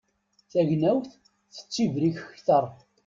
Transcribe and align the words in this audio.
Tagnawt 0.51 1.11
tettibrik 1.53 2.17
kter. 2.35 2.65